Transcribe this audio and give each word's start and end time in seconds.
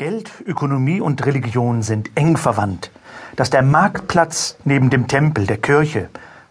Geld, 0.00 0.30
Ökonomie 0.46 1.00
und 1.00 1.26
Religion 1.26 1.82
sind 1.82 2.12
eng 2.14 2.36
verwandt. 2.36 2.92
Dass 3.34 3.50
der 3.50 3.62
Marktplatz 3.62 4.56
neben 4.64 4.90
dem 4.90 5.08
Tempel, 5.08 5.44
der 5.44 5.56
Kirche 5.56 6.08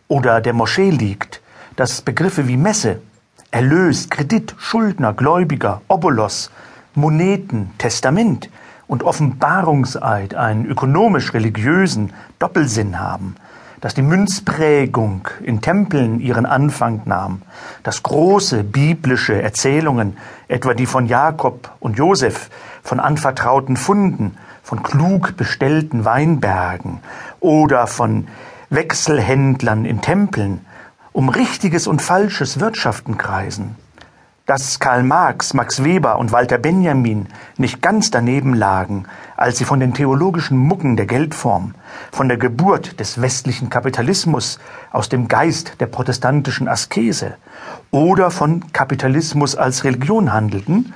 oder 0.09 0.41
der 0.41 0.51
Moschee 0.51 0.89
liegt, 0.89 1.41
dass 1.77 2.01
Begriffe 2.01 2.49
wie 2.49 2.57
Messe, 2.57 2.99
Erlös, 3.49 4.09
Kredit, 4.09 4.53
Schuldner, 4.57 5.13
Gläubiger, 5.13 5.81
Obolos, 5.87 6.51
Moneten, 6.93 7.71
Testament 7.77 8.49
und 8.85 9.03
Offenbarungseid 9.03 10.35
einen 10.35 10.65
ökonomisch-religiösen 10.65 12.11
Doppelsinn 12.39 12.99
haben, 12.99 13.37
dass 13.81 13.93
die 13.93 14.01
Münzprägung 14.01 15.27
in 15.43 15.61
Tempeln 15.61 16.19
ihren 16.19 16.45
Anfang 16.45 17.01
nahm, 17.05 17.41
dass 17.83 18.03
große 18.03 18.63
biblische 18.63 19.41
Erzählungen, 19.41 20.17
etwa 20.47 20.73
die 20.73 20.85
von 20.85 21.05
Jakob 21.05 21.71
und 21.79 21.97
Josef, 21.97 22.49
von 22.81 22.99
anvertrauten 22.99 23.77
Funden, 23.77 24.37
von 24.63 24.83
klug 24.83 25.37
bestellten 25.37 26.05
Weinbergen 26.05 26.99
oder 27.39 27.87
von 27.87 28.27
Wechselhändlern 28.69 29.85
in 29.85 30.01
Tempeln, 30.01 30.65
um 31.13 31.29
richtiges 31.29 31.87
und 31.87 32.01
falsches 32.01 32.59
Wirtschaften 32.59 33.17
kreisen, 33.17 33.75
dass 34.47 34.79
Karl 34.79 35.03
Marx, 35.03 35.53
Max 35.53 35.83
Weber 35.83 36.17
und 36.17 36.31
Walter 36.31 36.57
Benjamin 36.57 37.27
nicht 37.57 37.81
ganz 37.81 38.11
daneben 38.11 38.53
lagen, 38.53 39.03
als 39.35 39.57
sie 39.57 39.65
von 39.65 39.81
den 39.81 39.93
theologischen 39.93 40.57
Mucken 40.57 40.95
der 40.95 41.05
Geldform, 41.05 41.75
von 42.13 42.29
der 42.29 42.37
Geburt 42.37 43.01
des 43.01 43.21
westlichen 43.21 43.69
Kapitalismus 43.69 44.57
aus 44.93 45.09
dem 45.09 45.27
Geist 45.27 45.81
der 45.81 45.87
protestantischen 45.87 46.69
Askese 46.69 47.35
oder 47.91 48.31
von 48.31 48.71
Kapitalismus 48.71 49.57
als 49.57 49.83
Religion 49.83 50.31
handelten, 50.31 50.93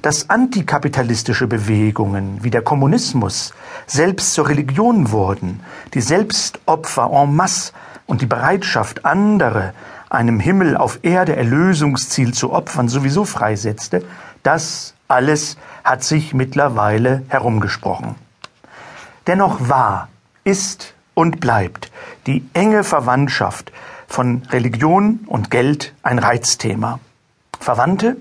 dass 0.00 0.30
antikapitalistische 0.30 1.46
Bewegungen 1.46 2.38
wie 2.42 2.50
der 2.50 2.62
Kommunismus 2.62 3.52
selbst 3.86 4.32
zur 4.32 4.48
Religion 4.48 5.10
wurden, 5.10 5.60
die 5.92 6.00
Selbstopfer 6.00 7.10
en 7.12 7.36
masse 7.36 7.72
und 8.06 8.20
die 8.20 8.26
Bereitschaft, 8.26 9.04
andere 9.04 9.72
einem 10.10 10.40
Himmel 10.40 10.76
auf 10.76 11.00
Erde 11.02 11.36
Erlösungsziel 11.36 12.32
zu 12.32 12.52
opfern, 12.52 12.88
sowieso 12.88 13.24
freisetzte, 13.24 14.04
das 14.42 14.94
alles 15.08 15.56
hat 15.82 16.02
sich 16.04 16.34
mittlerweile 16.34 17.22
herumgesprochen. 17.28 18.14
Dennoch 19.26 19.68
war, 19.68 20.08
ist 20.44 20.94
und 21.14 21.40
bleibt 21.40 21.90
die 22.26 22.44
enge 22.52 22.84
Verwandtschaft 22.84 23.72
von 24.06 24.42
Religion 24.50 25.20
und 25.26 25.50
Geld 25.50 25.94
ein 26.02 26.18
Reizthema. 26.18 27.00
Verwandte 27.58 28.16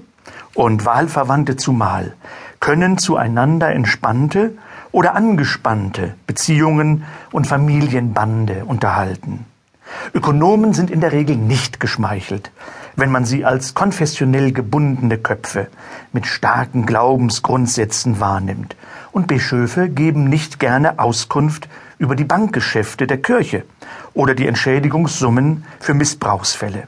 und 0.54 0.86
Wahlverwandte 0.86 1.58
zumal 1.58 2.16
können 2.60 2.98
zueinander 2.98 3.72
entspannte 3.72 4.58
oder 4.92 5.16
angespannte 5.16 6.16
Beziehungen 6.28 7.04
und 7.32 7.48
Familienbande 7.48 8.64
unterhalten. 8.66 9.46
Ökonomen 10.14 10.74
sind 10.74 10.92
in 10.92 11.02
der 11.02 11.12
Regel 11.12 11.36
nicht 11.36 11.80
geschmeichelt, 11.80 12.52
wenn 12.96 13.12
man 13.12 13.26
sie 13.26 13.46
als 13.46 13.74
konfessionell 13.74 14.52
gebundene 14.52 15.18
Köpfe 15.18 15.68
mit 16.12 16.28
starken 16.28 16.86
Glaubensgrundsätzen 16.86 18.20
wahrnimmt. 18.20 18.76
Und 19.12 19.28
Bischöfe 19.28 19.90
geben 19.90 20.30
nicht 20.30 20.60
gerne 20.60 21.00
Auskunft 21.00 21.68
über 21.98 22.16
die 22.16 22.24
Bankgeschäfte 22.24 23.08
der 23.08 23.22
Kirche 23.22 23.64
oder 24.14 24.36
die 24.36 24.48
Entschädigungssummen 24.48 25.66
für 25.80 25.94
Missbrauchsfälle. 25.94 26.86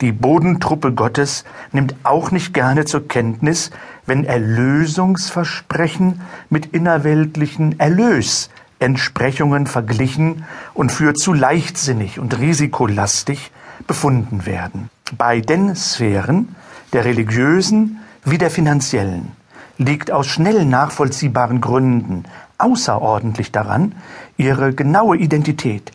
Die 0.00 0.12
Bodentruppe 0.12 0.92
Gottes 0.92 1.44
nimmt 1.72 1.94
auch 2.02 2.30
nicht 2.30 2.54
gerne 2.54 2.84
zur 2.84 3.08
Kenntnis, 3.08 3.70
wenn 4.06 4.24
Erlösungsversprechen 4.24 6.20
mit 6.50 6.66
innerweltlichen 6.66 7.78
Erlös 7.78 8.50
Entsprechungen 8.82 9.66
verglichen 9.66 10.44
und 10.74 10.92
für 10.92 11.14
zu 11.14 11.32
leichtsinnig 11.32 12.18
und 12.18 12.38
risikolastig 12.38 13.50
befunden 13.86 14.44
werden. 14.46 14.90
Bei 15.16 15.40
den 15.40 15.74
Sphären 15.74 16.54
der 16.92 17.04
religiösen 17.04 17.98
wie 18.24 18.38
der 18.38 18.50
finanziellen 18.50 19.32
liegt 19.78 20.10
aus 20.10 20.26
schnell 20.26 20.64
nachvollziehbaren 20.64 21.60
Gründen 21.60 22.24
außerordentlich 22.58 23.50
daran, 23.52 23.94
ihre 24.36 24.74
genaue 24.74 25.16
Identität, 25.16 25.90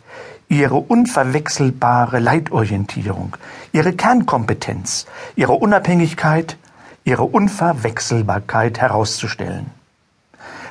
ihre 0.49 0.75
unverwechselbare 0.75 2.19
Leitorientierung, 2.19 3.37
ihre 3.71 3.93
Kernkompetenz, 3.93 5.05
ihre 5.35 5.53
Unabhängigkeit, 5.53 6.57
ihre 7.03 7.23
Unverwechselbarkeit 7.23 8.79
herauszustellen. 8.79 9.76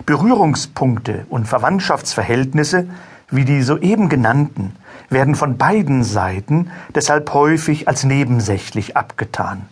Berührungspunkte 0.04 1.26
und 1.28 1.48
Verwandtschaftsverhältnisse 1.48 2.86
wie 3.30 3.44
die 3.44 3.62
soeben 3.62 4.08
genannten 4.08 4.74
werden 5.08 5.34
von 5.34 5.56
beiden 5.56 6.04
Seiten 6.04 6.70
deshalb 6.94 7.34
häufig 7.34 7.88
als 7.88 8.04
nebensächlich 8.04 8.96
abgetan. 8.96 9.66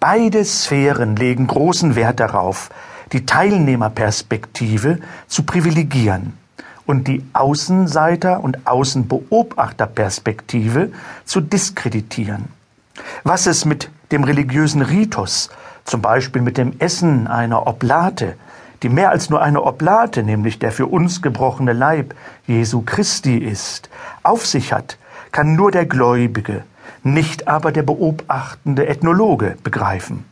Beide 0.00 0.42
Sphären 0.44 1.14
legen 1.16 1.46
großen 1.46 1.94
Wert 1.96 2.20
darauf, 2.20 2.70
die 3.12 3.26
Teilnehmerperspektive 3.26 5.00
zu 5.26 5.42
privilegieren 5.44 6.32
und 6.86 7.08
die 7.08 7.24
Außenseiter- 7.32 8.40
und 8.40 8.66
Außenbeobachterperspektive 8.66 10.92
zu 11.24 11.40
diskreditieren. 11.40 12.48
Was 13.22 13.46
es 13.46 13.64
mit 13.64 13.88
dem 14.12 14.24
religiösen 14.24 14.82
Ritus, 14.82 15.48
zum 15.84 16.02
Beispiel 16.02 16.42
mit 16.42 16.58
dem 16.58 16.78
Essen 16.78 17.26
einer 17.26 17.66
Oblate, 17.66 18.36
die 18.84 18.90
mehr 18.90 19.10
als 19.10 19.30
nur 19.30 19.40
eine 19.40 19.62
Oblate, 19.62 20.22
nämlich 20.22 20.58
der 20.58 20.70
für 20.70 20.86
uns 20.86 21.22
gebrochene 21.22 21.72
Leib 21.72 22.14
Jesu 22.46 22.82
Christi 22.82 23.38
ist, 23.38 23.88
auf 24.22 24.46
sich 24.46 24.74
hat, 24.74 24.98
kann 25.32 25.56
nur 25.56 25.70
der 25.70 25.86
Gläubige, 25.86 26.64
nicht 27.02 27.48
aber 27.48 27.72
der 27.72 27.82
beobachtende 27.82 28.86
Ethnologe 28.86 29.56
begreifen. 29.64 30.26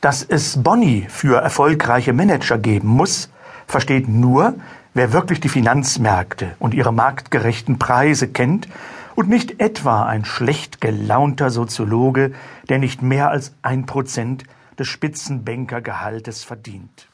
Dass 0.00 0.22
es 0.22 0.62
Boni 0.62 1.06
für 1.10 1.42
erfolgreiche 1.42 2.14
Manager 2.14 2.56
geben 2.56 2.88
muss, 2.88 3.28
versteht 3.66 4.08
nur, 4.08 4.54
wer 4.94 5.12
wirklich 5.12 5.40
die 5.40 5.50
Finanzmärkte 5.50 6.52
und 6.58 6.72
ihre 6.72 6.94
marktgerechten 6.94 7.78
Preise 7.78 8.28
kennt 8.28 8.68
und 9.16 9.28
nicht 9.28 9.60
etwa 9.60 10.06
ein 10.06 10.24
schlecht 10.24 10.80
gelaunter 10.80 11.50
Soziologe, 11.50 12.32
der 12.70 12.78
nicht 12.78 13.02
mehr 13.02 13.30
als 13.30 13.52
ein 13.60 13.84
Prozent 13.84 14.44
des 14.78 14.88
Spitzenbankergehaltes 14.88 16.42
verdient. 16.42 17.08